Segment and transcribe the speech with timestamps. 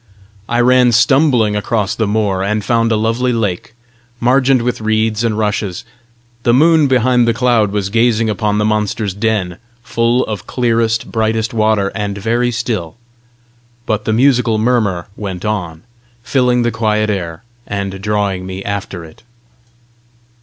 [0.49, 3.75] I ran stumbling across the moor, and found a lovely lake,
[4.19, 5.85] margined with reeds and rushes:
[6.41, 11.53] the moon behind the cloud was gazing upon the monsters' den, full of clearest, brightest
[11.53, 12.95] water, and very still.
[13.85, 15.83] But the musical murmur went on,
[16.23, 19.21] filling the quiet air, and drawing me after it.